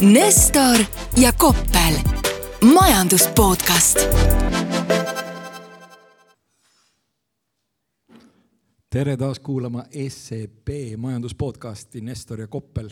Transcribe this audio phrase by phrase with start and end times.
[0.00, 0.76] Nestor
[1.16, 1.94] ja Koppel,
[2.74, 3.98] majandus podcast.
[8.90, 12.90] tere taas kuulama SEB majandus podcasti Nestor ja Koppel.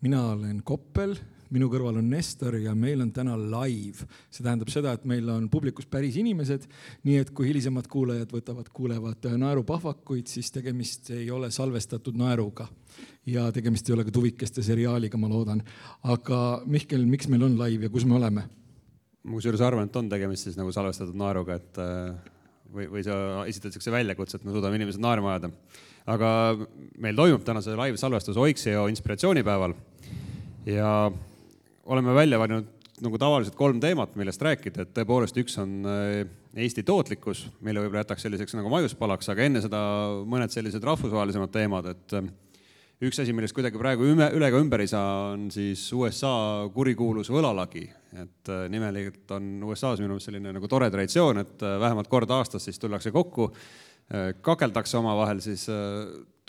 [0.00, 1.16] mina olen Koppel
[1.52, 4.06] minu kõrval on Nestor ja meil on täna live.
[4.30, 6.66] see tähendab seda, et meil on publikus päris inimesed,
[7.04, 12.68] nii et kui hilisemad kuulajad võtavad, kuulevad naerupahvakuid, siis tegemist ei ole salvestatud naeruga.
[13.26, 15.62] ja tegemist ei ole ka Tuvikeste seriaaliga, ma loodan.
[16.02, 18.48] aga Mihkel, miks meil on live ja kus me oleme?
[19.22, 22.32] ma kusjuures arvan, et on tegemist siis nagu salvestatud naeruga, et äh,
[22.74, 23.16] või, või sa
[23.46, 25.52] esitad siukse väljakutse, et me suudame inimesed naerma ajada.
[26.06, 26.28] aga
[26.98, 29.76] meil toimub täna see live salvestus Oikseo inspiratsioonipäeval
[30.66, 31.12] ja
[31.90, 32.70] oleme välja valinud
[33.02, 36.22] nagu tavaliselt kolm teemat, millest rääkida, et tõepoolest üks on äh,
[36.62, 39.80] Eesti tootlikkus, mille võib-olla jätaks selliseks nagu maiuspalaks, aga enne seda
[40.28, 42.28] mõned sellised rahvusvahelisemad teemad, et äh,
[43.02, 46.34] üks asi, millest kuidagi praegu üle, üle ka ümber ei saa, on siis USA
[46.74, 47.88] kurikuulus võlalagi.
[48.12, 52.68] et äh, nimelikult on USA-s minu meelest selline nagu tore traditsioon, et vähemalt kord aastas
[52.68, 53.50] siis tullakse kokku,
[54.44, 55.62] kakeldakse omavahel siis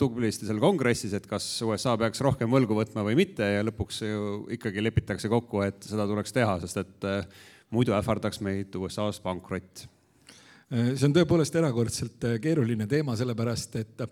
[0.00, 4.28] tublisti seal kongressis, et kas USA peaks rohkem võlgu võtma või mitte ja lõpuks ju
[4.56, 7.26] ikkagi lepitakse kokku, et seda tuleks teha, sest et äh,
[7.74, 9.86] muidu ähvardaks meid USA-s pankrott.
[10.72, 14.06] Äh, see on tõepoolest erakordselt äh, keeruline teema, sellepärast et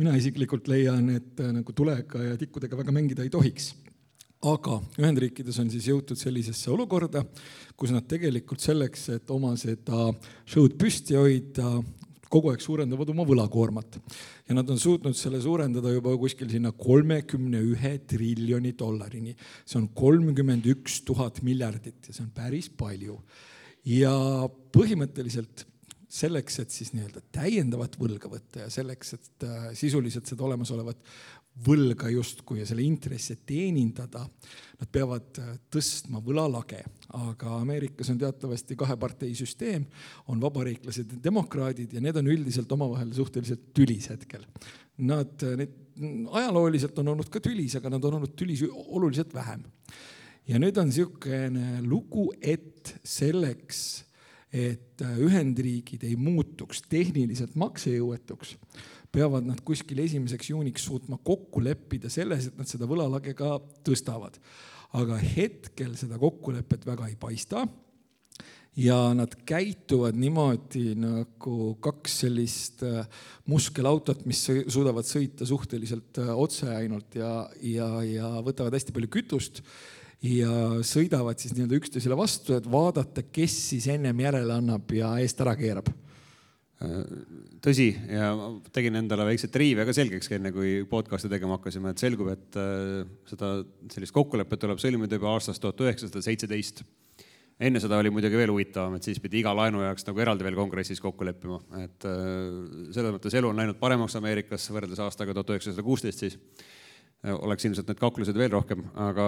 [0.00, 3.72] mina isiklikult leian, et nagu tulega ja tikkudega väga mängida ei tohiks
[4.40, 7.22] aga Ühendriikides on siis jõutud sellisesse olukorda,
[7.76, 10.08] kus nad tegelikult selleks, et oma seda
[10.48, 11.74] show'd püsti hoida,
[12.30, 13.98] kogu aeg suurendavad oma võlakoormat
[14.48, 19.34] ja nad on suutnud selle suurendada juba kuskil sinna kolmekümne ühe triljoni dollarini.
[19.64, 23.18] see on kolmkümmend üks tuhat miljardit ja see on päris palju.
[23.84, 24.14] ja
[24.74, 25.66] põhimõtteliselt
[26.10, 31.04] selleks, et siis nii-öelda täiendavat võlga võtta ja selleks, et äh, sisuliselt seda olemasolevat
[31.66, 34.22] võlga justkui ja selle intresse teenindada,
[34.80, 36.82] nad peavad äh, tõstma võlalage.
[37.14, 39.86] aga Ameerikas on teatavasti kaheparteisüsteem,
[40.30, 44.46] on vabariiklased ja demokraadid ja need on üldiselt omavahel suhteliselt tülis hetkel.
[44.98, 45.78] Nad, äh, need
[46.32, 49.64] ajalooliselt on olnud ka tülis, aga nad on olnud tülis oluliselt vähem.
[50.48, 54.02] ja nüüd on niisugune lugu, et selleks,
[54.50, 58.56] et äh, Ühendriigid ei muutuks tehniliselt maksejõuetuks
[59.14, 64.38] peavad nad kuskil esimeseks juuniks suutma kokku leppida selles, et nad seda võlalage ka tõstavad.
[64.90, 67.66] aga hetkel seda kokkulepet väga ei paista.
[68.76, 73.06] ja nad käituvad niimoodi nagu kaks sellist äh,
[73.46, 79.62] muskelautot, mis suudavad sõita suhteliselt äh, otse ainult ja, ja, ja võtavad hästi palju kütust
[80.22, 85.40] ja sõidavad siis nii-öelda üksteisele vastu, et vaadata, kes siis ennem järele annab ja eest
[85.40, 85.88] ära keerab
[87.60, 88.30] tõsi, ja
[88.72, 93.02] tegin endale väikse triivia ka selgeks enne, kui podcast'i tegema hakkasime, et selgub, et äh,
[93.28, 93.52] seda
[93.92, 96.82] sellist kokkulepet tuleb sõlmida juba aastast tuhat üheksasada seitseteist.
[97.60, 100.56] enne seda oli muidugi veel huvitavam, et siis pidi iga laenu jaoks nagu eraldi veel
[100.56, 105.52] kongressis kokku leppima, et äh, selles mõttes elu on läinud paremaks Ameerikas võrreldes aastaga tuhat
[105.58, 106.79] üheksasada kuusteist siis Äh,
[107.28, 109.26] oleks ilmselt need kaklused veel rohkem, aga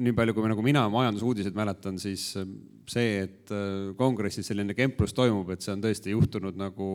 [0.00, 2.48] nii palju, kui nagu mina majandusuudiseid mäletan, siis äh,
[2.88, 6.88] see, et äh, kongressis selline kemplus toimub, et see on tõesti juhtunud nagu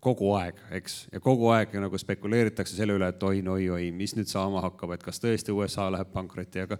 [0.00, 4.62] kogu aeg, eks, ja kogu aeg nagu spekuleeritakse selle üle, et oi-oi-oi, mis nüüd saama
[4.68, 6.78] hakkab, et kas tõesti USA läheb pankrotti, aga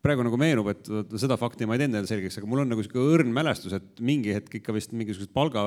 [0.00, 0.88] praegu nagu meenub, et
[1.20, 4.00] seda fakti ma ei teinud endale selgeks, aga mul on nagu sihuke õrn mälestus, et
[4.04, 5.62] mingi hetk ikka vist mingisugused palga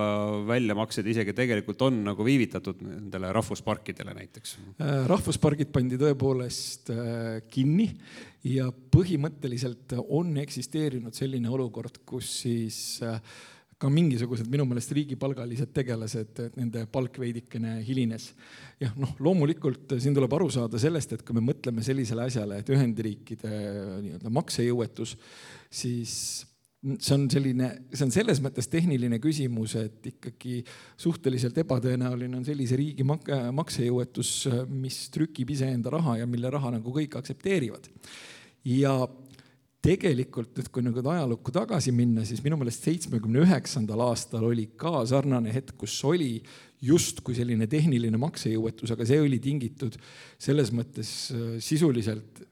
[0.49, 4.55] väljamaksed isegi tegelikult on nagu viivitatud nendele rahvusparkidele näiteks.
[4.81, 7.91] Äh, rahvuspargid pandi tõepoolest äh, kinni
[8.49, 13.21] ja põhimõtteliselt on eksisteerinud selline olukord, kus siis äh,
[13.83, 18.29] ka mingisugused minu meelest riigipalgalised tegelased, nende palk veidikene hilines.
[18.79, 22.71] jah, noh, loomulikult siin tuleb aru saada sellest, et kui me mõtleme sellisele asjale, et
[22.71, 23.51] Ühendriikide
[24.05, 25.17] nii-öelda maksejõuetus,
[25.73, 26.15] siis
[26.83, 30.61] see on selline, see on selles mõttes tehniline küsimus, et ikkagi
[30.99, 34.33] suhteliselt ebatõenäoline on sellise riigi mak maksejõuetus,
[34.71, 37.87] mis trükib iseenda raha ja mille raha nagu kõik aktsepteerivad.
[38.63, 38.95] ja
[39.83, 45.03] tegelikult nüüd, kui nagu ajalukku tagasi minna, siis minu meelest seitsmekümne üheksandal aastal oli ka
[45.09, 46.37] sarnane hetk, kus oli
[46.83, 49.97] justkui selline tehniline maksejõuetus, aga see oli tingitud
[50.41, 52.45] selles mõttes äh, sisuliselt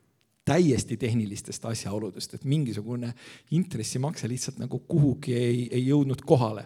[0.48, 3.13] täiesti tehnilistest asjaoludest, et mingisugune
[3.56, 6.66] intressimakse lihtsalt nagu kuhugi ei, ei jõudnud kohale.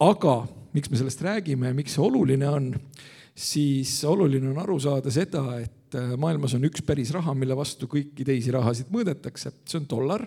[0.00, 0.44] aga
[0.74, 2.70] miks me sellest räägime, miks see oluline on,
[3.34, 7.54] siis oluline on aru saada seda, et et äh, maailmas on üks päris raha, mille
[7.56, 10.26] vastu kõiki teisi rahasid mõõdetakse, see on dollar.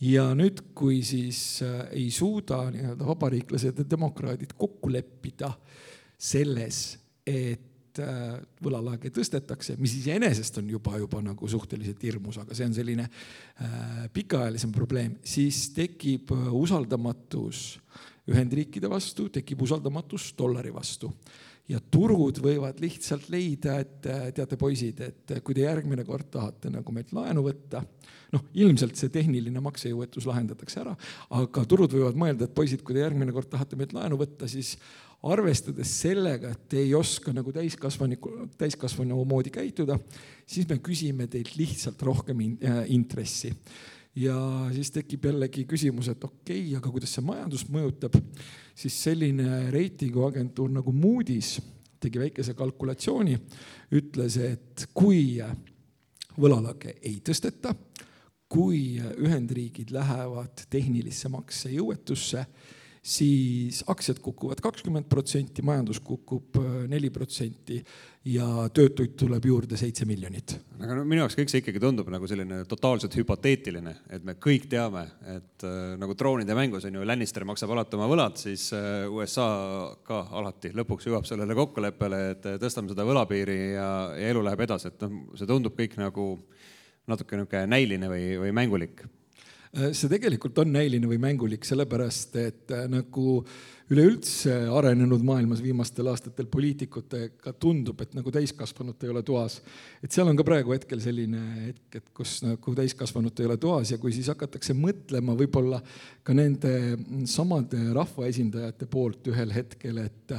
[0.00, 5.54] ja nüüd, kui siis äh, ei suuda nii-öelda vabariiklased ja demokraadid kokku leppida
[6.18, 12.68] selles, et äh, võlalage tõstetakse, mis iseenesest on juba, juba nagu suhteliselt hirmus, aga see
[12.68, 13.08] on selline
[14.12, 17.80] pikaajalisem probleem, siis tekib usaldamatus
[18.26, 21.12] Ühendriikide vastu, tekib usaldamatus dollari vastu
[21.70, 26.70] ja turud võivad lihtsalt leida, et äh, teate, poisid, et kui te järgmine kord tahate
[26.72, 27.82] nagu meilt laenu võtta,
[28.34, 30.94] noh, ilmselt see tehniline maksejõuetus lahendatakse ära,
[31.38, 34.76] aga turud võivad mõelda, et poisid, kui te järgmine kord tahate meilt laenu võtta, siis
[35.26, 39.98] arvestades sellega, et te ei oska nagu täiskasvaniku, täiskasvanu moodi käituda,
[40.46, 43.54] siis me küsime teilt lihtsalt rohkem in, äh, intressi.
[44.16, 44.36] Ja
[44.72, 48.16] siis tekib jällegi küsimus, et okei okay,, aga kuidas see majandust mõjutab,
[48.76, 51.56] siis selline reitinguagentuur nagu Moody's
[52.00, 53.36] tegi väikese kalkulatsiooni,
[53.96, 55.36] ütles, et kui
[56.36, 57.72] võlalage ei tõsteta,
[58.48, 62.44] kui Ühendriigid lähevad tehnilisse maksejõuetusse
[63.06, 67.78] siis aktsiad kukuvad kakskümmend protsenti, majandus kukub äh, neli protsenti
[68.26, 70.56] ja töötuid tuleb juurde seitse miljonit.
[70.80, 74.66] aga no minu jaoks kõik see ikkagi tundub nagu selline totaalselt hüpoteetiline, et me kõik
[74.72, 75.04] teame,
[75.36, 79.46] et äh, nagu troonide mängus on ju, Lannister maksab alati oma võlad, siis äh, USA
[80.06, 84.90] ka alati lõpuks jõuab sellele kokkuleppele, et tõstame seda võlapiiri ja, ja elu läheb edasi,
[84.90, 86.32] et noh, see tundub kõik nagu
[87.06, 89.25] natuke niisugune näiline või, või mängulik Äh,
[89.74, 93.40] see tegelikult on näiline või mängulik, sellepärast et äh, nagu
[93.92, 99.60] üleüldse arenenud maailmas viimastel aastatel poliitikutega tundub, et nagu täiskasvanut ei ole toas.
[100.02, 103.92] et seal on ka praegu hetkel selline hetk, et kus nagu täiskasvanut ei ole toas
[103.94, 105.80] ja kui siis hakatakse mõtlema võib-olla
[106.26, 106.96] ka nende
[107.30, 110.34] samade rahvaesindajate poolt ühel hetkel, et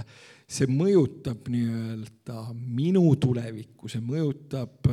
[0.48, 4.92] see mõjutab nii-öelda minu tulevikku, see mõjutab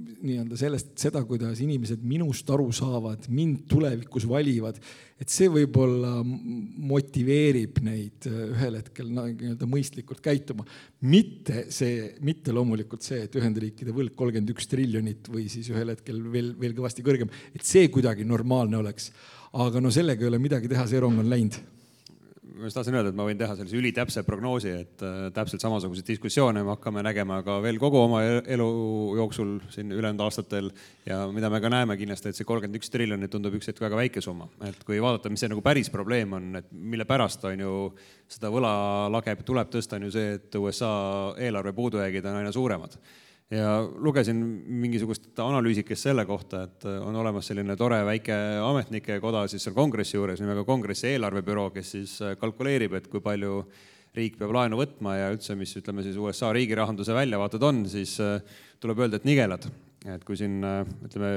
[0.00, 4.78] nii-öelda sellest, seda, kuidas inimesed minust aru saavad, mind tulevikus valivad,
[5.20, 10.64] et see võib-olla motiveerib neid äh, ühel hetkel nii-öelda mõistlikult käituma.
[11.00, 16.22] mitte see, mitte loomulikult see, et Ühendriikide võlg kolmkümmend üks triljonit või siis ühel hetkel
[16.32, 19.12] veel, veel kõvasti kõrgem, et see kuidagi normaalne oleks.
[19.52, 21.58] aga no sellega ei ole midagi teha, see rong on läinud
[22.40, 26.08] ma just tahtsin öelda, et ma võin teha sellise ülitäpse prognoosi, et äh, täpselt samasuguseid
[26.08, 28.68] diskussioone me hakkame nägema ka veel kogu oma e-, elu
[29.18, 30.70] jooksul siin ülejäänud aastatel.
[31.08, 34.00] Ja mida me ka näeme kindlasti, et see kolmkümmend üks triljonit tundub üks hetk väga
[34.00, 37.64] väike summa, et kui vaadata, mis see nagu päris probleem on, et mille pärast on
[37.66, 37.74] ju
[38.30, 40.92] seda võlalage tuleb tõsta, on ju see, et USA
[41.40, 42.96] eelarve puudujäägid on aina suuremad
[43.50, 44.40] ja lugesin
[44.80, 50.16] mingisugust analüüsikest selle kohta, et on olemas selline tore väike ametnike koda siis seal kongressi
[50.18, 53.64] juures nimega Kongressi eelarvebüroo, kes siis kalkuleerib, et kui palju
[54.16, 58.16] riik peab laenu võtma ja üldse, mis ütleme siis USA riigi rahanduse väljavaated on, siis
[58.22, 58.38] äh,
[58.82, 59.66] tuleb öelda, et nigelad.
[60.08, 61.32] et kui siin äh, ütleme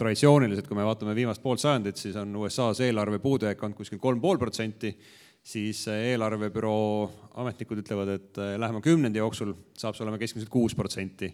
[0.00, 4.20] traditsiooniliselt, kui me vaatame viimast poolt sajandit, siis on USA-s eelarve puudujääk olnud kuskil kolm
[4.20, 4.94] pool protsenti
[5.42, 11.30] siis eelarvebüroo ametnikud ütlevad, et äh, lähema kümnendi jooksul saab see olema keskmiselt kuus protsenti,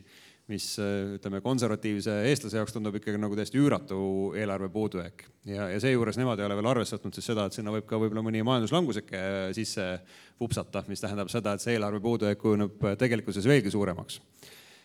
[0.51, 3.99] mis äh, ütleme, konservatiivse eestlase jaoks tundub ikkagi nagu täiesti üüratu
[4.39, 5.27] eelarve puudujääk.
[5.51, 7.99] ja, ja seejuures nemad ei ole veel arvesse võtnud siis seda, et sinna võib ka
[7.99, 9.89] võib-olla mõni majanduslanguseke äh, sisse
[10.41, 14.21] vupsata, mis tähendab seda, et see eelarve puudujääk kujuneb tegelikkuses veelgi suuremaks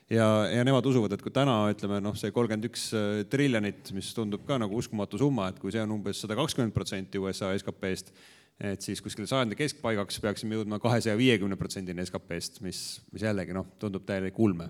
[0.09, 2.89] ja, ja nemad usuvad, et kui täna ütleme noh, see kolmkümmend üks
[3.29, 7.21] triljonit, mis tundub ka nagu uskumatu summa, et kui see on umbes sada kakskümmend protsenti
[7.21, 8.15] USA SKP-st,
[8.61, 12.81] et siis kuskil sajandi keskpaigaks peaksime jõudma kahesaja viiekümne protsendini SKP-st, mis,
[13.13, 14.69] mis jällegi noh, tundub täielik ulme.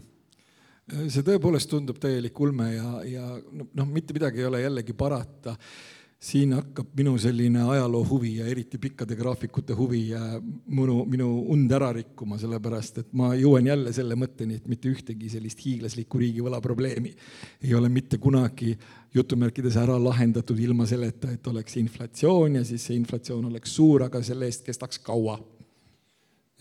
[0.91, 5.55] See tõepoolest tundub täielik ulme ja, ja noh, mitte midagi ei ole jällegi parata
[6.21, 10.03] siin hakkab minu selline ajaloo huvi ja eriti pikkade graafikute huvi
[10.69, 15.31] minu, minu und ära rikkuma, sellepärast et ma jõuan jälle selle mõtteni, et mitte ühtegi
[15.33, 17.15] sellist hiiglaslikku riigivõla probleemi
[17.65, 18.75] ei ole mitte kunagi
[19.15, 24.21] jutumärkides ära lahendatud ilma selleta, et oleks inflatsioon ja siis see inflatsioon oleks suur, aga
[24.23, 25.39] selle eest kestaks kaua.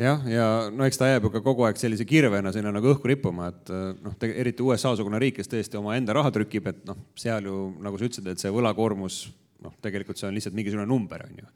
[0.00, 3.12] Jah, ja no eks ta jääb ju ka kogu aeg sellise kirvena sinna nagu õhku
[3.12, 3.68] rippuma, et
[4.00, 8.00] noh, eriti USA-sugune riik, kes tõesti oma enda raha trükib, et noh, seal ju nagu
[8.00, 9.20] sa ütlesid, et see võlakoormus
[9.64, 11.48] noh, tegelikult see on lihtsalt mingisugune number, on ju.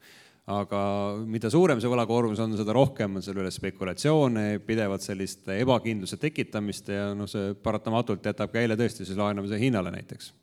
[0.55, 0.79] aga
[1.25, 6.91] mida suurem see võlakoormus on, seda rohkem on selle üle spekulatsioone, pidevat sellist ebakindluse tekitamist
[6.93, 10.33] ja noh, see paratamatult jätab ka eile tõesti siis laenamise hinnale näiteks.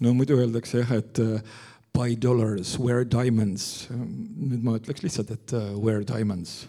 [0.00, 1.60] no muidu öeldakse jah, et uh,
[1.92, 3.88] buy dollars, wear diamonds.
[3.90, 6.64] nüüd ma ütleks lihtsalt, et uh, wear diamonds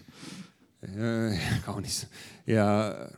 [1.66, 2.00] kaunis
[2.48, 2.64] ja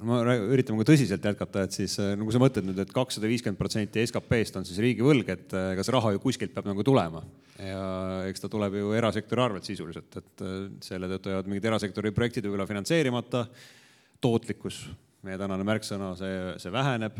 [0.04, 0.18] ma
[0.52, 4.04] üritan ka tõsiselt jätkata, et siis nagu sa mõtled nüüd et, et kakssada viiskümmend protsenti
[4.04, 7.24] SKP-st on siis riigivõlg, et ega see raha ju kuskilt peab nagu tulema.
[7.56, 7.86] ja
[8.28, 10.44] eks ta tuleb ju erasektori arvelt sisuliselt, et
[10.84, 13.46] selle tõttu jäävad mingid erasektori projektid võib-olla finantseerimata.
[14.20, 14.84] tootlikkus,
[15.24, 17.16] meie tänane märksõna, see, see väheneb,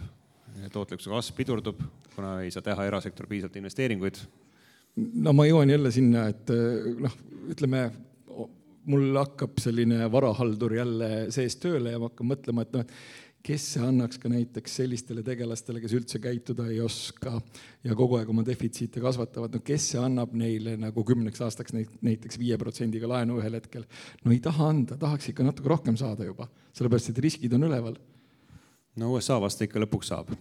[0.72, 1.80] tootlikkuse kasv pidurdub,
[2.14, 4.20] kuna ei saa teha erasektor piisavalt investeeringuid.
[5.24, 6.52] no ma jõuan jälle sinna, et
[7.00, 7.88] noh, ütleme
[8.90, 12.92] mul hakkab selline varahaldur jälle sees tööle ja ma hakkan mõtlema, et noh, et
[13.44, 17.34] kes annaks ka näiteks sellistele tegelastele, kes üldse käituda ei oska
[17.84, 22.56] ja kogu aeg oma defitsiite kasvatavad, no kes annab neile nagu kümneks aastaks näiteks viie
[22.60, 23.84] protsendiga laenu ühel hetkel.
[24.24, 27.98] no ei taha anda, tahaks ikka natuke rohkem saada juba, sellepärast et riskid on üleval.
[28.96, 30.32] no USA vast ikka lõpuks saab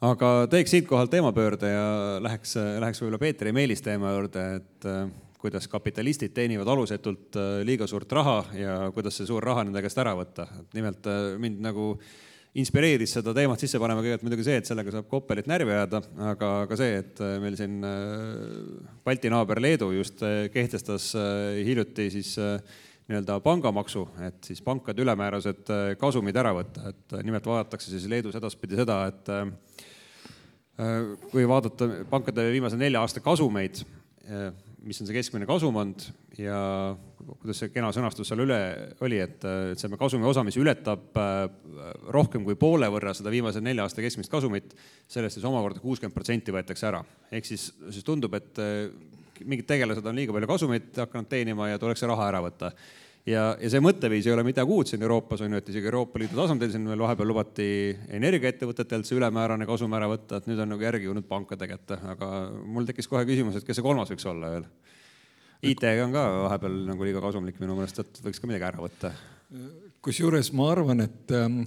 [0.00, 1.86] aga teeks siitkohalt teemapöörde ja
[2.24, 5.04] läheks, läheks võib-olla Peetri Meelis teema juurde, et äh,
[5.38, 10.00] kuidas kapitalistid teenivad alusetult äh, liiga suurt raha ja kuidas see suur raha nende käest
[10.02, 10.48] ära võtta.
[10.74, 11.92] nimelt äh, mind nagu
[12.58, 16.52] inspireeris seda teemat sisse panema kõigepealt muidugi see, et sellega saab Koppelit närvi ajada, aga
[16.70, 17.76] ka see, et meil siin
[19.04, 21.12] Balti naaber Leedu just kehtestas
[21.68, 28.08] hiljuti siis nii-öelda pangamaksu, et siis pankade ülemäärased kasumid ära võtta, et nimelt vaadatakse siis
[28.10, 29.30] Leedus edaspidi seda, et
[30.78, 33.80] Äh, kui vaadata pankade viimase nelja aasta kasumeid,
[34.30, 34.52] äh,
[34.88, 36.06] mis on see keskmine kasum olnud
[36.40, 36.58] ja
[37.42, 38.58] kuidas see kena sõnastus seal üle
[39.04, 41.18] oli, et, äh, et see kasumi osa, mis ületab
[42.14, 44.72] rohkem kui poole võrra seda viimase nelja aasta keskmist kasumit,
[45.10, 47.04] sellest siis omakorda kuuskümmend protsenti võetakse ära.
[47.30, 48.62] ehk siis, siis tundub, et
[49.44, 52.72] mingid tegelased on liiga palju kasumit hakanud teenima ja tuleks see raha ära võtta
[53.26, 56.20] ja, ja see mõtteviis ei ole midagi uut siin Euroopas on ju, et isegi Euroopa
[56.22, 57.68] Liidu tasandil siin veel vahepeal lubati
[58.18, 62.30] energiaettevõtetelt see ülemäärane kasum ära võtta, et nüüd on nagu järgi jõudnud pankade kätte, aga
[62.64, 64.70] mul tekkis kohe küsimus, et kes see kolmas võiks olla veel?
[65.68, 69.14] IT-ga on ka vahepeal nagu liiga kasumlik minu meelest, et võiks ka midagi ära võtta
[70.04, 71.62] kusjuures ma arvan, et ähm,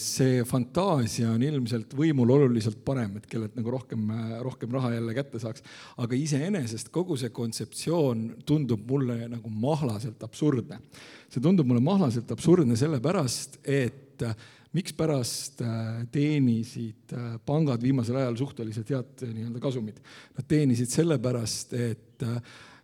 [0.00, 4.06] see fantaasia on ilmselt võimul oluliselt parem, et kellelt nagu rohkem,
[4.44, 5.64] rohkem raha jälle kätte saaks.
[6.00, 10.80] aga iseenesest kogu see kontseptsioon tundub mulle nagu mahlaselt absurdne.
[11.28, 14.32] see tundub mulle mahlaselt absurdne sellepärast, et äh,
[14.72, 20.00] mikspärast äh, teenisid äh, pangad viimasel ajal suhteliselt head nii-öelda kasumit.
[20.38, 22.24] Nad teenisid sellepärast, et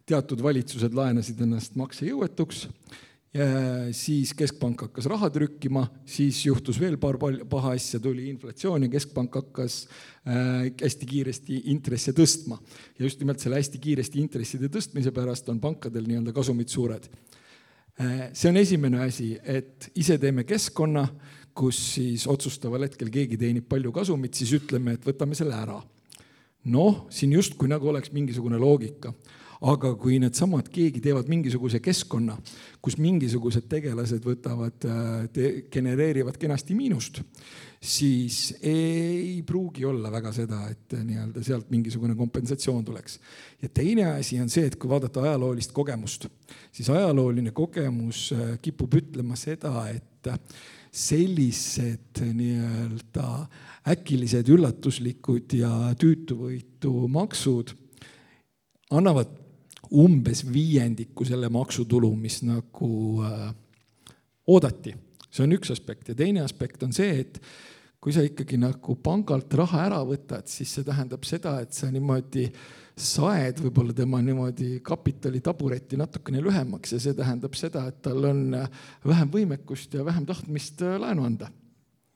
[0.05, 2.67] teatud valitsused laenasid ennast maksejõuetuks
[3.91, 9.35] siis keskpank hakkas raha trükkima, siis juhtus veel paar paha asja, tuli inflatsioon ja keskpank
[9.41, 9.81] hakkas
[10.23, 12.61] äh, hästi kiiresti intresse tõstma.
[12.99, 17.09] ja just nimelt selle hästi kiiresti intresside tõstmise pärast on pankadel nii-öelda kasumid suured.
[17.99, 21.09] Äh, see on esimene asi, et ise teeme keskkonna,
[21.55, 25.83] kus siis otsustaval hetkel keegi teenib palju kasumit, siis ütleme, et võtame selle ära.
[26.65, 29.11] noh, siin justkui nagu oleks mingisugune loogika
[29.65, 32.37] aga kui needsamad keegi teevad mingisuguse keskkonna,
[32.85, 37.23] kus mingisugused tegelased võtavad, äh, genereerivad kenasti miinust,
[37.81, 43.19] siis ei pruugi olla väga seda, et nii-öelda sealt mingisugune kompensatsioon tuleks.
[43.63, 46.29] ja teine asi on see, et kui vaadata ajaloolist kogemust,
[46.73, 50.11] siis ajalooline kogemus äh, kipub ütlema seda, et
[50.95, 53.29] sellised nii-öelda
[53.93, 57.75] äkilised üllatuslikud ja tüütuvõitu maksud
[58.95, 59.44] annavad
[59.95, 62.91] umbes viiendiku selle maksutulu, mis nagu
[63.25, 63.51] äh,
[64.51, 64.95] oodati.
[65.35, 67.41] see on üks aspekt ja teine aspekt on see, et
[68.01, 72.45] kui sa ikkagi nagu pangalt raha ära võtad, siis see tähendab seda, et sa niimoodi
[72.95, 78.45] saed võib-olla tema niimoodi kapitalitabureti natukene lühemaks ja see tähendab seda, et tal on
[79.03, 81.51] vähem võimekust ja vähem tahtmist äh, laenu anda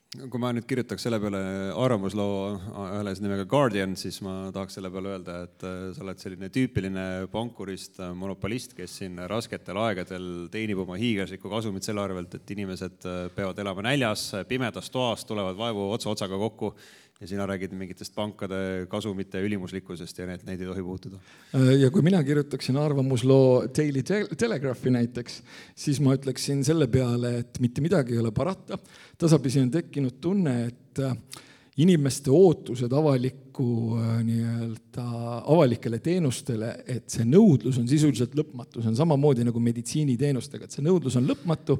[0.08, 1.40] kui ma nüüd kirjutaks selle peale
[1.76, 2.36] arvamusloo
[2.80, 7.04] ajalehest nimega Guardian, siis ma tahaks selle peale öelda, et äh, sa oled selline tüüpiline
[7.32, 13.04] pankurist, äh, monopolist, kes siin rasketel aegadel teenib oma hiiglaslikku kasumit selle arvelt, et inimesed
[13.04, 16.72] äh, peavad elama näljas, pimedas toas, tulevad vaevu ots otsaga kokku
[17.20, 21.18] ja sina räägid mingitest pankade kasumite ülimuslikkusest ja need, neid ei tohi puutuda.
[21.78, 24.04] ja kui mina kirjutaksin arvamusloo Daily
[24.38, 25.42] Telegraphi näiteks,
[25.74, 28.78] siis ma ütleksin selle peale, et mitte midagi ei ole parata.
[29.18, 31.02] tasapisi on tekkinud tunne, et
[31.78, 33.66] inimeste ootused avalikku
[33.98, 35.04] äh, nii-öelda
[35.46, 40.84] avalikele teenustele, et see nõudlus on sisuliselt lõpmatu, see on samamoodi nagu meditsiiniteenustega, et see
[40.86, 41.78] nõudlus on lõpmatu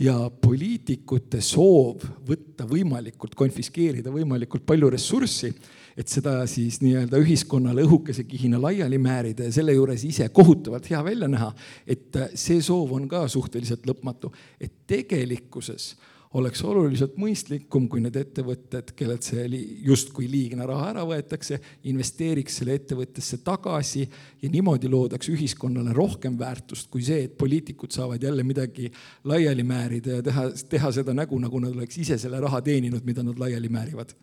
[0.00, 5.52] ja poliitikute soov võtta võimalikult, konfiskeerida võimalikult palju ressurssi,
[5.94, 11.04] et seda siis nii-öelda ühiskonnale õhukese kihina laiali määrida ja selle juures ise kohutavalt hea
[11.04, 11.52] välja näha,
[11.86, 15.92] et see soov on ka suhteliselt lõpmatu, et tegelikkuses
[16.34, 19.44] oleks oluliselt mõistlikum, kui need ettevõtted, kellelt see
[19.86, 21.60] justkui liigne raha ära võetakse,
[21.90, 24.02] investeeriks selle ettevõttesse tagasi
[24.42, 28.90] ja niimoodi loodaks ühiskonnale rohkem väärtust kui see, et poliitikud saavad jälle midagi
[29.30, 33.22] laiali määrida ja teha, teha seda nägu, nagu nad oleks ise selle raha teeninud, mida
[33.22, 34.14] nad laiali määrivad.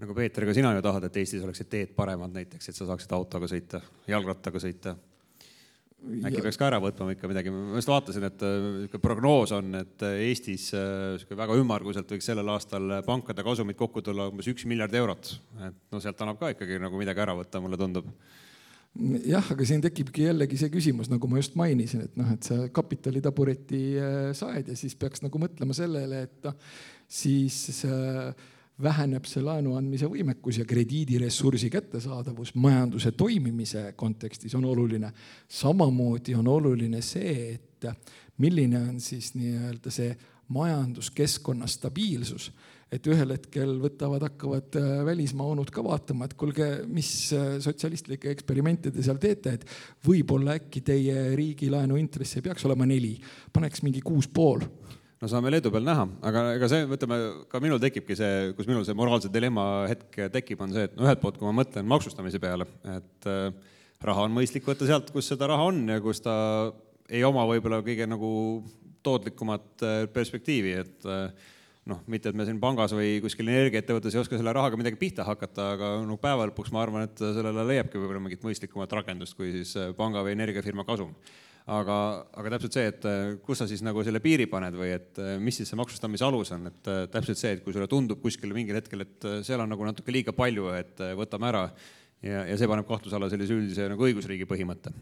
[0.00, 3.10] Nagu Peeter, ka sina ju tahad, et Eestis oleksid teed paremad näiteks, et sa saaksid
[3.12, 4.94] autoga sõita, jalgrattaga sõita
[6.00, 6.44] äkki ja...
[6.44, 10.04] peaks ka ära võtma ikka midagi, ma just vaatasin, et äh, niisugune prognoos on, et
[10.06, 14.66] äh, Eestis niisugune äh, väga ümmarguselt võiks sellel aastal pankade kasumid kokku tulla umbes üks
[14.70, 15.34] miljard eurot.
[15.66, 18.08] et no sealt annab ka ikkagi nagu midagi ära võtta, mulle tundub
[19.28, 22.62] jah, aga siin tekibki jällegi see küsimus, nagu ma just mainisin, et noh, et sa
[22.74, 26.56] kapitalitabureti äh, saed ja siis peaks nagu mõtlema sellele, et noh,
[27.10, 27.60] siis
[28.82, 35.12] väheneb see laenu andmise võimekus ja krediidiressursi kättesaadavus majanduse toimimise kontekstis on oluline.
[35.48, 37.88] samamoodi on oluline see, et
[38.38, 40.16] milline on siis nii-öelda see
[40.48, 42.50] majanduskeskkonna stabiilsus
[42.90, 48.32] et ühel hetkel võtavad, hakkavad äh, välismaa onud ka vaatama, et kuulge, mis äh, sotsialistlikke
[48.34, 49.66] eksperimente te seal teete, et
[50.06, 53.14] võib-olla äkki teie riigi laenu intress ei peaks olema neli,
[53.54, 54.66] paneks mingi kuus pool
[55.20, 57.18] no saame Leedu peal näha, aga ega see, ütleme
[57.50, 61.04] ka minul tekibki see, kus minul see moraalse dilemma hetk tekib, on see, et no
[61.04, 63.50] ühelt poolt, kui ma mõtlen maksustamise peale, et äh,
[64.06, 66.34] raha on mõistlik võtta sealt, kus seda raha on ja kus ta
[67.10, 68.30] ei oma võib-olla kõige nagu
[69.04, 71.52] tootlikumat äh, perspektiivi, et äh,
[71.90, 75.28] noh, mitte et me siin pangas või kuskil energiaettevõttes ei oska selle rahaga midagi pihta
[75.28, 79.52] hakata, aga no päeva lõpuks ma arvan, et sellele leiabki võib-olla mingit mõistlikumat rakendust kui
[79.52, 81.12] siis panga või energiafirma kasum.
[81.70, 81.96] Aga,
[82.40, 85.36] aga täpselt see, et äh, kus sa siis nagu selle piiri paned või et äh,
[85.42, 88.80] mis siis see maksustamise alus on, et täpselt see, et kui sulle tundub kuskil mingil
[88.80, 91.64] hetkel, et seal on nagu natuke liiga palju, et võtame ära.
[92.20, 94.92] Ja, ja see paneb kahtluse alla sellise üldise nagu õigusriigi põhimõtte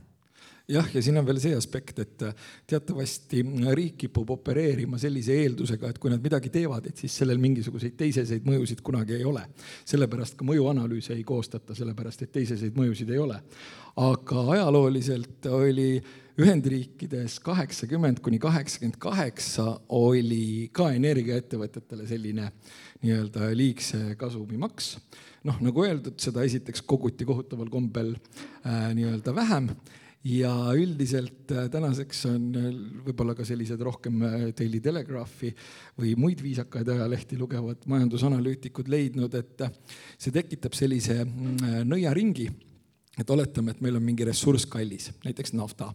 [0.68, 5.36] jah, ja siin on veel see aspekt, et äh, teatavasti äh, riik kipub opereerima sellise
[5.44, 9.46] eeldusega, et kui nad midagi teevad, et siis sellel mingisuguseid teiseseid mõjusid kunagi ei ole.
[9.88, 13.40] sellepärast ka mõjuanalüüse ei koostata, sellepärast et teiseseid mõjusid ei ole.
[13.96, 15.90] aga ajalooliselt oli
[16.38, 22.52] Ühendriikides kaheksakümmend kuni kaheksakümmend kaheksa oli ka energiaettevõtetele selline
[23.02, 24.98] nii-öelda liigse kasumimaks.
[25.48, 29.72] noh, nagu öeldud, seda esiteks koguti kohutaval kombel äh, nii-öelda vähem
[30.26, 32.70] ja üldiselt äh, tänaseks on äh,
[33.06, 35.52] võib-olla ka sellised rohkem äh, Daily Telegraphi
[35.98, 39.68] või muid viisakaid ajalehti lugevad majandusanalüütikud leidnud, et
[40.18, 42.48] see tekitab sellise mm, nõiaringi,
[43.18, 45.92] et oletame, et meil on mingi ressurss kallis, näiteks nafta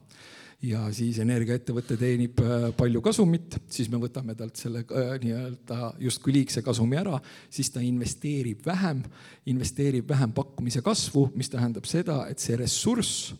[0.63, 2.39] ja siis energiaettevõte teenib
[2.79, 7.17] palju kasumit, siis me võtame talt selle nii-öelda justkui liigse kasumi ära,
[7.51, 9.03] siis ta investeerib vähem,
[9.51, 13.33] investeerib vähem pakkumise kasvu, mis tähendab seda, et see ressurss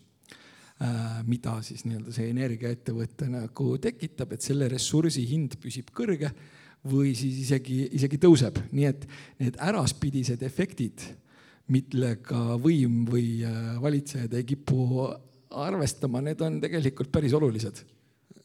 [1.28, 6.32] mida siis nii-öelda see energiaettevõte nagu tekitab, et selle ressursi hind püsib kõrge
[6.92, 9.06] või siis isegi, isegi tõuseb, nii et
[9.40, 11.06] need äraspidised efektid,
[11.72, 15.08] millega võim või äh, valitsejad ei kipu
[15.64, 17.80] arvestama, need on tegelikult päris olulised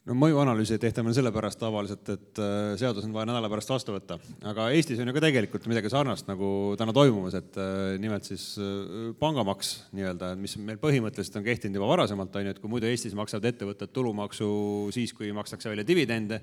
[0.08, 3.94] no mõjuanalüüsi ei tehta meil sellepärast tavaliselt, et äh, seadus on vaja nädala pärast vastu
[3.94, 4.16] võtta,
[4.48, 6.48] aga Eestis on ju ka tegelikult midagi sarnast nagu
[6.80, 11.90] täna toimumas, et äh, nimelt siis äh, pangamaks nii-öelda, mis meil põhimõtteliselt on kehtinud juba
[11.92, 14.48] varasemalt, on ju, et kui muidu Eestis maksavad ettevõtted tulumaksu
[14.96, 16.40] siis, kui makstakse välja dividende,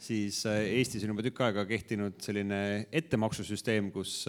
[0.00, 2.60] siis Eestis on juba tükk aega kehtinud selline
[3.02, 4.22] ettemaksusüsteem, kus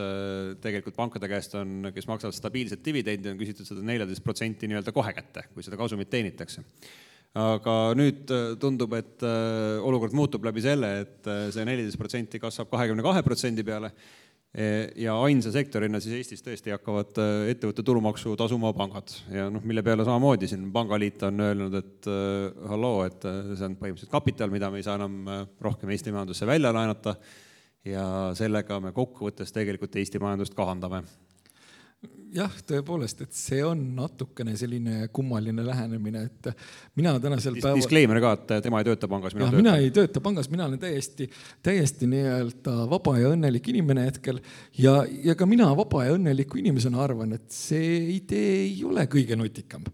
[0.64, 5.14] tegelikult pankade käest on, kes maksavad stabiilset dividendi, on küsitud seda neljateist protsenti nii-öelda kohe
[5.16, 6.66] kätte, kui seda kasumit teenitakse
[7.38, 12.42] aga nüüd äh, tundub, et äh, olukord muutub läbi selle, et äh, see neliteist protsenti
[12.44, 13.94] kasvab kahekümne kahe protsendi peale.
[14.52, 14.66] E,
[15.00, 17.16] ja ainsa sektorina siis Eestis tõesti hakkavad
[17.48, 19.14] ettevõtte tulumaksu tasuma pangad.
[19.32, 22.10] Ja noh, mille peale samamoodi siin Pangaliit on öelnud, et
[22.68, 26.74] halloo, et see on põhimõtteliselt kapital, mida me ei saa enam rohkem Eesti majandusse välja
[26.76, 27.16] laenata.
[27.88, 28.04] ja
[28.38, 31.06] sellega me kokkuvõttes tegelikult Eesti majandust kahandame
[32.36, 36.52] jah, tõepoolest, et see on natukene selline kummaline lähenemine, et
[37.00, 37.64] mina tänasel Dis.
[37.66, 37.82] päeval.
[37.82, 39.36] Disclaimer ka, et tema ei tööta pangas.
[39.38, 41.30] jah, mina ei tööta pangas, mina olen täiesti,
[41.64, 44.42] täiesti nii-öelda vaba ja õnnelik inimene hetkel
[44.80, 49.40] ja, ja ka mina vaba ja õnneliku inimesena arvan, et see idee ei ole kõige
[49.40, 49.88] nutikam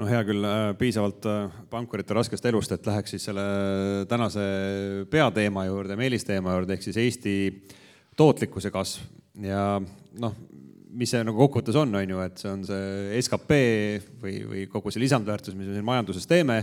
[0.00, 3.44] no hea küll, äh, piisavalt äh, pankurite raskest elust, et läheks siis selle
[4.10, 4.42] tänase
[5.10, 7.36] peateema juurde, meelisteema juurde ehk siis Eesti
[8.18, 9.06] tootlikkuse kasv
[9.42, 9.78] ja
[10.20, 10.34] noh,
[10.94, 13.58] mis see nagu kokkuvõttes on, on ju, et see on see skp
[14.22, 16.60] või, või kogu see lisandväärtus, mis me siin majanduses teeme,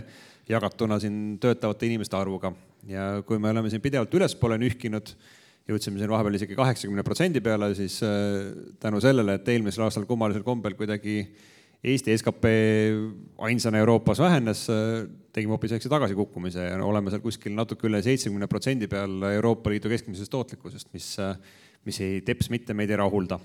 [0.49, 2.53] jagatuna siin töötavate inimeste arvuga.
[2.87, 5.13] ja kui me oleme siin pidevalt ülespoole nühkinud,
[5.69, 10.45] jõudsime siin vahepeal isegi kaheksakümne protsendi peale, siis äh, tänu sellele, et eelmisel aastal kummalisel
[10.47, 11.23] kombel kuidagi
[11.81, 12.45] Eesti skp
[13.41, 18.49] ainsana Euroopas vähenes, äh, tegime hoopis väikse tagasikukkumise ja oleme seal kuskil natuke üle seitsmekümne
[18.49, 21.33] protsendi peal Euroopa Liidu keskmisest tootlikkusest, mis äh,
[21.87, 23.39] mis ei, teps mitte meid ei rahulda?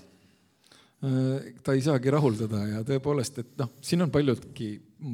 [0.97, 4.71] Äh, ta ei saagi rahuldada ja tõepoolest, et noh, siin on paljudki,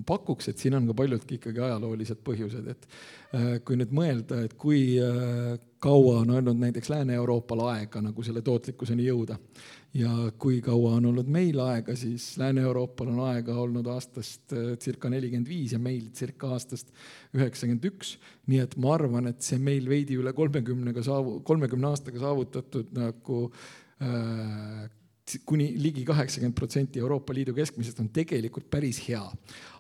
[0.08, 2.88] pakuks, et siin on ka paljudki ikkagi ajaloolised põhjused, et
[3.36, 8.40] äh, kui nüüd mõelda, et kui äh, kaua on olnud näiteks Lääne-Euroopal aega nagu selle
[8.48, 9.36] tootlikkuseni jõuda
[10.00, 15.52] ja kui kaua on olnud meil aega, siis Lääne-Euroopal on aega olnud aastast circa nelikümmend
[15.52, 16.96] viis ja meil circa aastast
[17.36, 18.16] üheksakümmend üks.
[18.48, 23.46] nii et ma arvan, et see meil veidi üle kolmekümnega saavu-, kolmekümne aastaga saavutatud nagu
[24.00, 24.92] äh,
[25.46, 29.24] kuni ligi kaheksakümmend protsenti Euroopa Liidu keskmisest on tegelikult päris hea.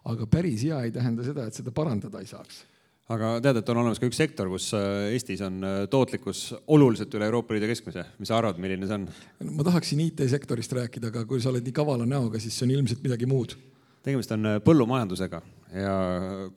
[0.05, 2.63] aga päris hea ei tähenda seda, et seda parandada ei saaks
[3.11, 7.13] aga tead, et on olemas ka üks sektor, kus äh, Eestis on äh, tootlikkus oluliselt
[7.17, 8.05] üle Euroopa Liidu keskmise.
[8.19, 9.09] mis sa arvad, milline see on?
[9.57, 13.03] ma tahaksin IT-sektorist rääkida, aga kui sa oled nii kavala näoga, siis see on ilmselt
[13.03, 13.57] midagi muud.
[14.05, 15.93] tegemist on äh, põllumajandusega ja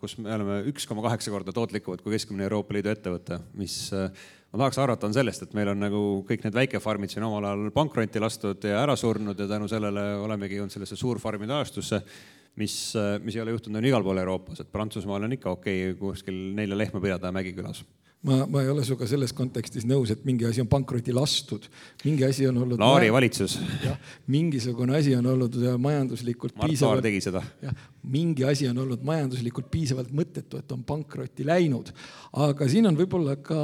[0.01, 4.61] kus me oleme üks koma kaheksa korda tootlikumad kui keskmine Euroopa Liidu ettevõte, mis ma
[4.61, 8.23] tahaks arvata, on sellest, et meil on nagu kõik need väikefarmid siin omal ajal pankrotti
[8.23, 12.03] lastud ja ära surnud ja tänu sellele olemegi jõudnud sellesse suurfarmide ajastusse
[12.61, 12.77] mis,
[13.25, 16.41] mis ei ole juhtunud on igal pool Euroopas, et Prantsusmaal on ikka okei okay, kuskil
[16.57, 17.85] nelja lehma pidada Mägikülas
[18.25, 21.67] ma, ma ei ole sinuga selles kontekstis nõus, et mingi asi on pankrotti lastud,
[22.05, 22.81] mingi asi on olnud.
[22.81, 23.59] Laari valitsus.
[24.33, 27.05] mingisugune asi on olnud majanduslikult Mart piisavalt.
[27.07, 27.43] tegi seda.
[28.17, 31.93] mingi asi on olnud majanduslikult piisavalt mõttetu, et on pankrotti läinud.
[32.47, 33.61] aga siin on võib-olla ka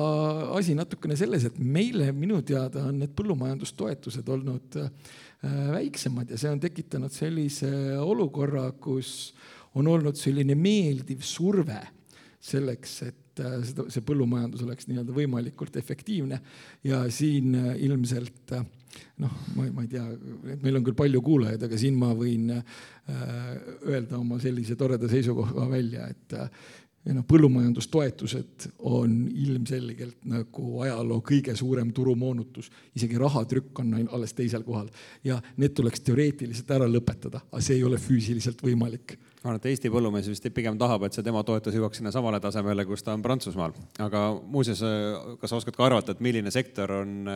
[0.58, 4.92] asi natukene selles, et meile minu teada on need põllumajandustoetused olnud äh,
[5.72, 9.32] väiksemad ja see on tekitanud sellise olukorra, kus
[9.74, 11.80] on olnud selline meeldiv surve
[12.42, 16.40] selleks, et äh, seda, see põllumajandus oleks nii-öelda võimalikult efektiivne.
[16.86, 18.66] Ja siin äh, ilmselt äh,
[19.22, 20.04] noh, ma, ma ei tea,
[20.62, 26.04] meil on küll palju kuulajaid, aga siin ma võin öelda oma sellise toreda seisukoha välja,
[26.12, 26.34] et
[27.02, 34.62] ja noh, põllumajandustoetused on ilmselgelt nagu ajaloo kõige suurem turumoonutus, isegi rahatrükk on alles teisel
[34.66, 34.92] kohal.
[35.24, 39.66] Ja need tuleks teoreetiliselt ära lõpetada, aga see ei ole füüsiliselt võimalik ma arvan, et
[39.72, 43.14] Eesti põllumees vist pigem tahab, et see tema toetus jõuaks sinna samale tasemele, kus ta
[43.16, 43.74] on Prantsusmaal.
[44.04, 44.82] aga muuseas,
[45.40, 47.26] kas sa oskad ka arvata, et milline sektor on,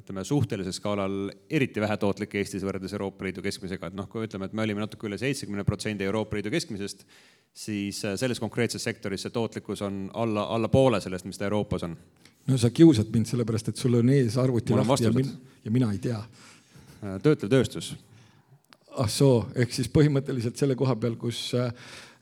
[0.00, 1.16] ütleme, suhtelisel skaalal
[1.50, 5.10] eriti vähetootlik Eestis võrreldes Euroopa Liidu keskmisega, et noh, kui ütleme, et me olime natuke
[5.10, 7.02] üle seitsmekümne protsendi Euroopa Liidu keskmisest,
[7.56, 11.98] siis selles konkreetses sektoris see tootlikkus on alla, alla poole sellest, mis ta Euroopas on.
[12.46, 15.32] no sa kiusad mind sellepärast, et sul on ees arvuti lahti ja, min
[15.64, 16.22] ja mina ei tea.
[17.22, 17.96] töötlev tööstus
[18.96, 21.68] ah soo, ehk siis põhimõtteliselt selle koha peal, kus äh,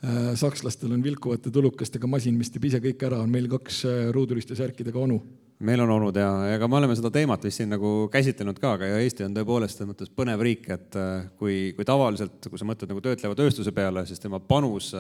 [0.05, 4.05] äh, sakslastel on vilkuvate tulukestega masin, mis teeb ise kõik ära, on meil kaks äh,
[4.15, 5.21] ruuduliste särkidega onu.
[5.65, 8.89] Meil on olnud ja ega me oleme seda teemat vist siin nagu käsitlenud ka, aga
[8.99, 10.99] Eesti on tõepoolest selles mõttes põnev riik, et
[11.39, 14.91] kui, kui tavaliselt, kui sa mõtled nagu töötleva tööstuse peale, siis tema panus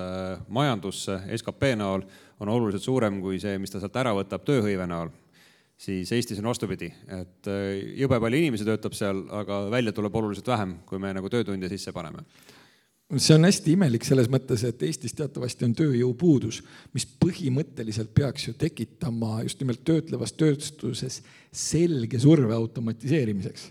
[0.46, 2.06] majandusse skp näol
[2.38, 5.10] on oluliselt suurem kui see, mis ta sealt ära võtab tööhõive näol
[5.84, 10.48] siis Eestis on vastupidi, et äh, jube palju inimesi töötab seal, aga välja tuleb oluliselt
[10.48, 12.24] vähem, kui me nagu töötunde sisse paneme.
[13.20, 16.62] See on hästi imelik selles mõttes, et Eestis teatavasti on tööjõupuudus,
[16.96, 21.20] mis põhimõtteliselt peaks ju tekitama just nimelt töötlevas tööstuses
[21.52, 23.68] selge surve automatiseerimiseks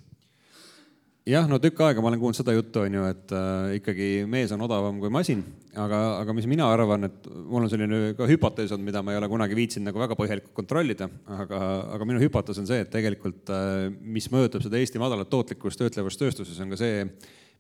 [1.30, 4.52] jah, no tükk aega ma olen kuulnud seda juttu, on ju, et äh, ikkagi mees
[4.56, 5.44] on odavam kui masin,
[5.80, 9.22] aga, aga mis mina arvan, et mul on selline ka hüpotees olnud, mida ma ei
[9.22, 11.08] ole kunagi viitsinud nagu väga põhjalikult kontrollida,
[11.38, 11.62] aga,
[11.96, 16.20] aga minu hüpotees on see, et tegelikult äh, mis mõjutab seda Eesti madalat tootlikkust töötlevas
[16.20, 17.08] tööstuses, on ka see,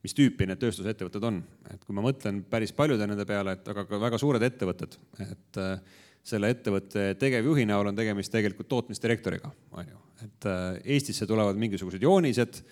[0.04, 1.42] mis tüüpi need tööstusettevõtted on.
[1.72, 5.64] et kui ma mõtlen päris paljude nende peale, et aga ka väga suured ettevõtted, et
[5.64, 10.02] äh, selle ettevõtte tegevjuhi näol on tegemist tegelikult tootmisdirektoriga, on ju.
[10.28, 10.66] et äh,
[10.98, 12.66] Eestisse tulevad mingisugused joonised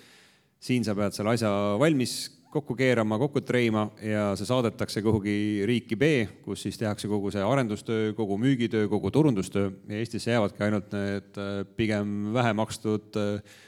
[0.62, 1.50] siin sa pead selle asja
[1.82, 6.10] valmis kokku keerama, kokku treima ja see saadetakse kuhugi riiki B,
[6.44, 9.72] kus siis tehakse kogu see arendustöö, kogu müügitöö, kogu turundustöö.
[9.88, 13.60] Ja Eestisse jäävadki ainult need äh, pigem vähe makstud äh,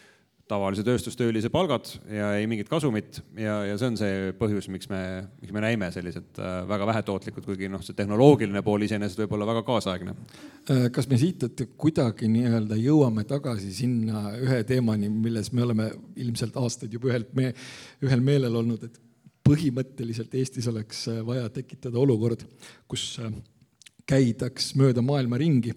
[0.53, 5.01] tavalise tööstustöölise palgad ja ei mingit kasumit ja, ja see on see põhjus, miks me,
[5.41, 9.47] miks me näime sellised äh, väga vähetootlikud, kuigi noh, see tehnoloogiline pool iseenesest võib olla
[9.49, 10.15] väga kaasaegne.
[10.71, 11.45] Äh, kas me siit,
[11.79, 15.89] kuidagi nii-öelda jõuame tagasi sinna ühe teemani, milles me oleme
[16.23, 17.53] ilmselt aastaid juba ühelt me,
[18.05, 19.01] ühel meelel olnud, et
[19.43, 22.45] põhimõtteliselt Eestis oleks äh, vaja tekitada olukord,
[22.87, 23.17] kus
[24.09, 25.73] käidaks mööda maailma ringi,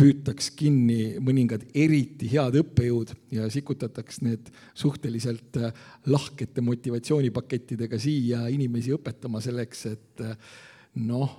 [0.00, 5.76] püütaks kinni mõningad eriti head õppejõud ja sikutataks need suhteliselt äh,
[6.08, 10.56] lahkete motivatsioonipakettidega siia inimesi õpetama selleks, et äh,
[11.04, 11.34] noh,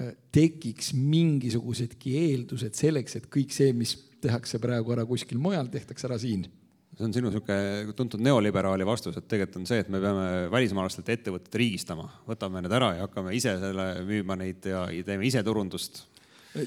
[0.00, 6.08] äh, tekiks mingisugused,gi eeldused selleks, et kõik see, mis tehakse praegu ära kuskil mujal, tehtaks
[6.08, 6.48] ära siin.
[6.94, 11.08] See on sinu niisugune tuntud neoliberaali vastus, et tegelikult on see, et me peame välismaalastelt
[11.14, 16.04] ettevõtted riigistama, võtame need ära ja hakkame ise selle müüma neid ja teeme ise turundust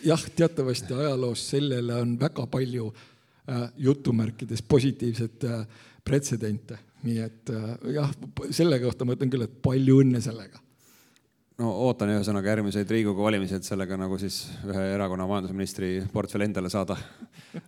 [0.03, 5.65] jah, teatavasti ajaloos sellele on väga palju äh, jutumärkides positiivset äh,
[6.03, 8.13] pretsedente, nii et äh, jah,
[8.51, 10.63] selle kohta ma ütlen küll, et palju õnne sellega.
[11.57, 16.69] No ootan ühesõnaga järgmiseid Riigikogu valimisi, et sellega nagu siis ühe erakonna majandusministri portfell endale
[16.69, 16.93] saada.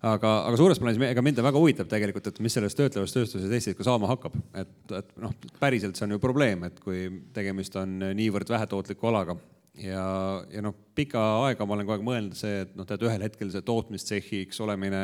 [0.06, 3.78] aga, aga suures plaanis, ega mind väga huvitab tegelikult, et mis sellest töötlevast tööstusest Eestis
[3.80, 7.98] ka saama hakkab, et, et noh, päriselt see on ju probleem, et kui tegemist on
[8.14, 9.40] niivõrd vähetootliku alaga
[9.78, 10.06] ja,
[10.52, 13.52] ja noh, pikka aega ma olen kogu aeg mõelnud see, et noh, tead ühel hetkel
[13.54, 15.04] see tootmistsehhiks olemine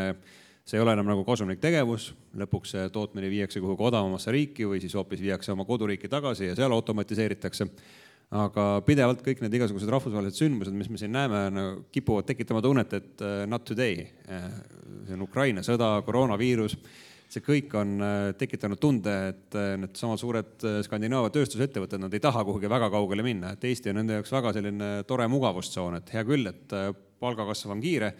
[0.65, 2.09] see ei ole enam nagu kasumlik tegevus,
[2.41, 6.57] lõpuks see tootmine viiakse kuhugi odavamasse riiki või siis hoopis viiakse oma koduriiki tagasi ja
[6.57, 7.69] seal automatiseeritakse.
[8.35, 12.95] Aga pidevalt kõik need igasugused rahvusvahelised sündmused, mis me siin näeme no,, kipuvad tekitama tunnet,
[12.97, 14.07] et uh, not today.
[14.25, 16.73] see on Ukraina sõda, koroonaviirus,
[17.31, 22.45] see kõik on uh, tekitanud tunde, et uh, needsamad suured Skandinaavia tööstusettevõtted, nad ei taha
[22.47, 26.25] kuhugi väga kaugele minna, et Eesti on nende jaoks väga selline tore mugavustsoon, et hea
[26.27, 26.79] küll, et
[27.19, 28.13] palgakasv on kiire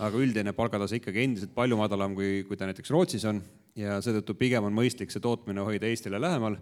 [0.00, 3.42] aga üldine palgatase ikkagi endiselt palju madalam, kui, kui ta näiteks Rootsis on
[3.78, 6.56] ja seetõttu pigem on mõistlik see tootmine hoida Eestile lähemal,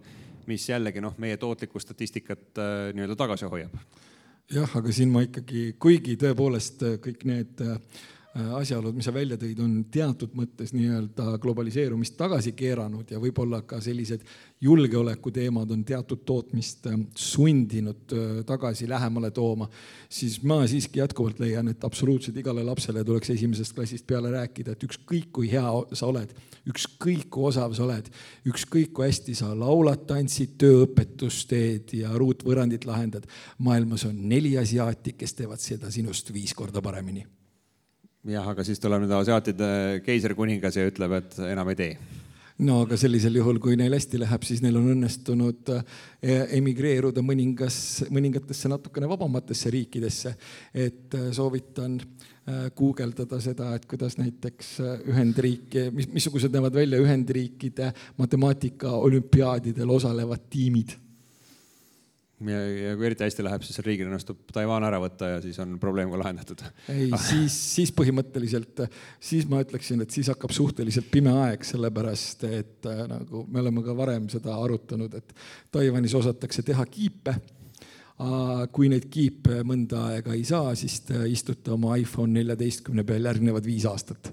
[0.51, 3.75] mis jällegi noh, meie tootlikku statistikat äh, nii-öelda tagasi hoiab.
[4.51, 9.12] jah, aga siin ma ikkagi, kuigi tõepoolest äh, kõik need äh, Äh, asjaolud, mis sa
[9.14, 14.23] välja tõid, on teatud mõttes nii-öelda globaliseerumist tagasi keeranud ja võib-olla ka sellised
[14.62, 19.66] julgeolekuteemad on teatud tootmist äh, sundinud äh, tagasi lähemale tooma,
[20.09, 24.87] siis ma siiski jätkuvalt leian, et absoluutselt igale lapsele tuleks esimesest klassist peale rääkida, et
[24.87, 26.31] ükskõik kui hea sa oled,
[26.71, 28.12] ükskõik kui osav sa oled,
[28.47, 33.27] ükskõik kui hästi sa laulad, tantsid, tööõpetust teed ja ruutvõrrandit lahendad,
[33.59, 37.27] maailmas on neli asiaati, kes teevad seda sinust viis korda paremini
[38.29, 41.93] jah, aga siis tuleb nüüd asiaatide keisrikuningas ja ütleb, et enam ei tee
[42.67, 47.79] no aga sellisel juhul, kui neil hästi läheb, siis neil on õnnestunud eh, emigreeruda mõningas,
[48.13, 50.35] mõningatesse natukene vabamatesse riikidesse.
[50.75, 54.75] et eh, soovitan eh, guugeldada seda, et kuidas näiteks
[55.09, 60.99] Ühendriik, mis, missugused näevad välja Ühendriikide matemaatika olümpiaadidel osalevad tiimid
[62.48, 65.76] ja, ja kui eriti hästi läheb, siis riigil õnnestub Taiwan ära võtta ja siis on
[65.83, 66.64] probleem ka lahendatud.
[66.92, 68.85] ei, siis, siis põhimõtteliselt,
[69.31, 73.85] siis ma ütleksin, et siis hakkab suhteliselt pime aeg, sellepärast et äh, nagu me oleme
[73.87, 75.35] ka varem seda arutanud, et
[75.72, 77.38] Taiwanis osatakse teha kiipe.
[78.76, 83.64] Kui neid kiipe mõnda aega ei saa, siis te istute oma iPhone neljateistkümne peal järgnevad
[83.64, 84.29] viis aastat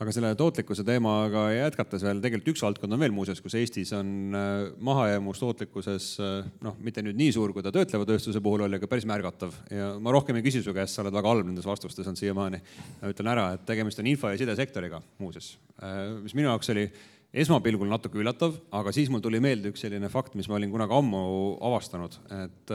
[0.00, 4.34] aga selle tootlikkuse teemaga jätkates veel, tegelikult üks valdkond on veel muuseas, kus Eestis on
[4.36, 4.50] äh,
[4.84, 8.90] mahajäämus tootlikkuses äh, noh, mitte nüüd nii suur, kui ta töötleva tööstuse puhul oli, aga
[8.90, 9.54] päris märgatav.
[9.72, 12.62] Ja ma rohkem ei küsi su käest, sa oled väga halb nendes vastustes olnud siiamaani.
[13.02, 16.88] ma ütlen ära, et tegemist on info- ja sidesektoriga muuseas, äh, mis minu jaoks oli
[17.32, 20.92] esmapilgul natuke üllatav, aga siis mul tuli meelde üks selline fakt, mis ma olin kunagi
[20.92, 21.22] ammu
[21.64, 22.72] avastanud, et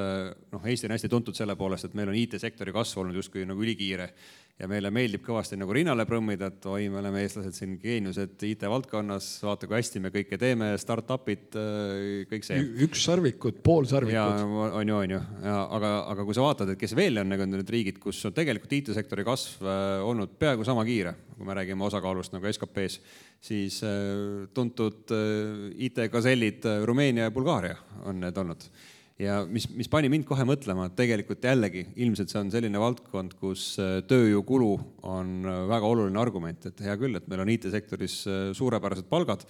[0.49, 3.61] noh, Eesti on hästi tuntud selle poolest, et meil on IT-sektori kasv olnud justkui nagu
[3.61, 4.09] ülikiire
[4.57, 9.27] ja meile meeldib kõvasti nagu rinnale prõmmida, et oi, me oleme eestlased siin geeniused IT-valdkonnas,
[9.45, 12.63] vaata kui hästi me kõike teeme, startup'id, äh, kõik see.
[12.87, 14.17] üks sarvikud, pool sarvikut.
[14.17, 17.69] on ju, on ju, aga, aga kui sa vaatad, et kes veel on nagu need
[17.77, 22.33] riigid, kus on tegelikult IT-sektori kasv äh, olnud peaaegu sama kiire, kui me räägime osakaalust
[22.33, 22.99] nagu SKP-s,
[23.47, 25.13] siis äh, tuntud
[25.77, 27.77] IT-gasellid Rumeenia ja Bulgaaria
[28.09, 28.71] on need olnud
[29.21, 33.37] ja mis, mis pani mind kohe mõtlema, et tegelikult jällegi ilmselt see on selline valdkond,
[33.41, 34.69] kus äh, tööjõukulu
[35.09, 39.45] on äh, väga oluline argument, et hea küll, et meil on IT-sektoris äh, suurepärased palgad,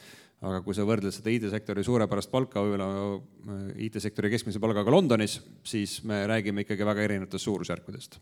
[0.45, 3.17] aga kui sa võrdled seda IT-sektori suurepärast palka võib-olla
[3.81, 8.19] IT-sektori keskmise palgaga Londonis, siis me räägime ikkagi väga erinevatest suurusjärkudest.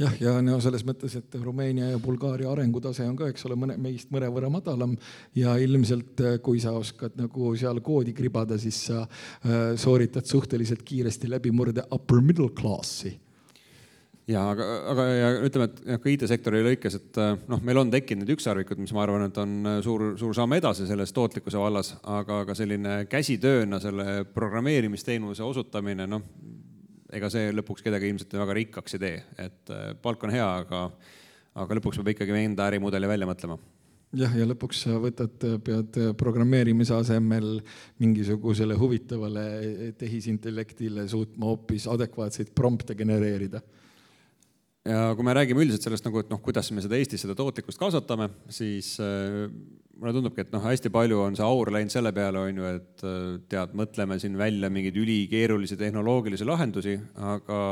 [0.00, 3.76] Jah, ja no selles mõttes, et Rumeenia ja Bulgaaria arengutase on ka, eks ole, mõne
[3.76, 4.94] meist mõnevõrra madalam.
[5.36, 11.28] Ja ilmselt kui sa oskad nagu seal koodi kribada, siis sa äh, sooritad suhteliselt kiiresti
[11.30, 13.12] läbimurde upper middle class'i
[14.30, 18.28] ja aga, aga ja ütleme, et ka IT-sektori lõikes, et äh, noh, meil on tekkinud
[18.36, 22.42] ükssarvikud, mis ma arvan, et on äh, suur, suur samm edasi selles tootlikkuse vallas, aga
[22.48, 26.24] ka selline käsitööna selle programmeerimisteenuse osutamine, noh,
[27.12, 30.86] ega see lõpuks kedagi ilmselt väga rikkaks ei tee, et äh, palk on hea, aga,
[31.64, 33.58] aga lõpuks peab ikkagi enda ärimudeli välja mõtlema.
[34.12, 37.62] Jah, ja lõpuks sa võtad, pead programmeerimise asemel
[37.96, 39.44] mingisugusele huvitavale
[39.96, 43.62] tehisintellektile suutma hoopis adekvaatseid prompte genereerida
[44.88, 47.80] ja kui me räägime üldiselt sellest nagu, et noh, kuidas me seda Eestis seda tootlikkust
[47.80, 49.46] kasvatame, siis äh,
[49.94, 53.04] mulle tundubki, et noh, hästi palju on see aur läinud selle peale, on ju, et
[53.06, 53.20] äh,
[53.52, 56.96] tead, mõtleme siin välja mingeid ülikeerulisi tehnoloogilisi lahendusi,
[57.30, 57.62] aga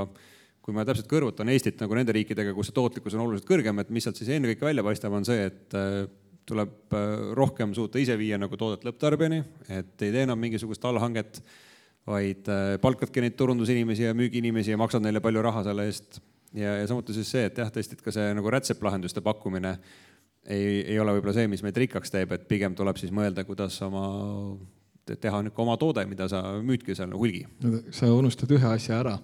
[0.61, 3.91] kui ma täpselt kõrvutan Eestit nagu nende riikidega, kus see tootlikkus on oluliselt kõrgem, et
[3.91, 6.05] mis sealt siis ennekõike välja paistab, on see, et äh,
[6.47, 6.95] tuleb
[7.37, 11.39] rohkem suuta ise viia nagu toodet lõpptarbijani, et ei tee enam mingisugust allhanget,
[12.09, 12.49] vaid
[12.83, 16.19] palkadki neid turundusinimesi ja müügiinimesi ja maksad neile palju raha selle eest
[16.55, 19.77] ja, ja samuti siis see, et jah, tõesti, et ka see nagu rätseplahenduste pakkumine
[20.47, 23.77] ei, ei ole võib-olla see, mis meid rikkaks teeb, et pigem tuleb siis mõelda, kuidas
[23.87, 24.07] oma,
[25.11, 27.45] teha niisugune oma toode, mida sa müüdki seal hulgi.
[27.95, 29.19] sa unustad ühe asja ära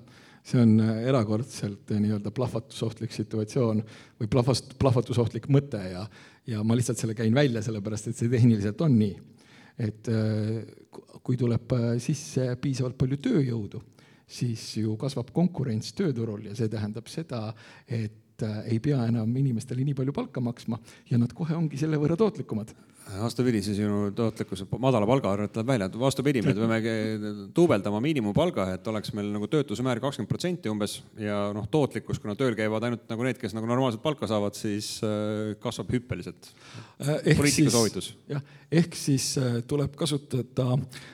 [0.47, 3.83] see on äh, erakordselt äh, nii-öelda plahvatusohtlik situatsioon
[4.21, 6.05] või plahvast, plahvatusohtlik mõte ja,
[6.47, 9.17] ja ma lihtsalt selle käin välja, sellepärast et see tehniliselt on nii.
[9.83, 10.63] et äh,
[11.27, 13.83] kui tuleb sisse piisavalt palju tööjõudu
[14.27, 17.49] siis ju kasvab konkurents tööturul ja see tähendab seda,
[17.87, 20.79] et et äh, ei pea enam inimestele nii palju palka maksma
[21.11, 22.75] ja nad kohe ongi selle võrra tootlikumad
[23.07, 26.81] vastupidi, siis sinu tootlikkus madala palga arvelt tuleb välja, vastupidi, me peame
[27.55, 32.35] duubeldama miinimumpalga, et oleks meil nagu töötuse määr kakskümmend protsenti umbes ja noh, tootlikkus, kuna
[32.39, 36.51] tööl käivad ainult nagu need, kes nagu normaalset palka saavad, siis äh, kasvab hüppeliselt.
[37.37, 38.11] poliitika soovitus.
[38.31, 38.43] jah,
[38.75, 40.73] ehk siis äh, tuleb kasutada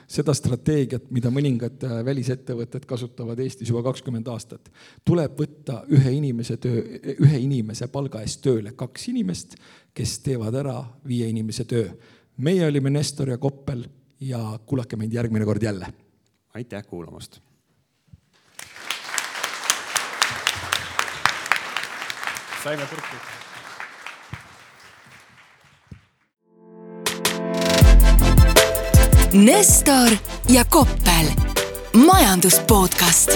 [0.09, 4.71] seda strateegiat, mida mõningad äh, välisettevõtted kasutavad Eestis juba kakskümmend aastat.
[5.05, 6.81] tuleb võtta ühe inimese töö,
[7.19, 9.57] ühe inimese palga eest tööle kaks inimest
[9.93, 11.87] kes teevad ära viie inimese töö.
[12.37, 13.85] meie olime Nestor ja Koppel
[14.19, 15.93] ja kuulake meid järgmine kord jälle.
[16.53, 17.39] aitäh kuulamast.
[22.63, 23.15] saime purki.
[29.33, 30.17] Nestor
[30.49, 31.27] ja Koppel,
[32.05, 33.31] majandus podcast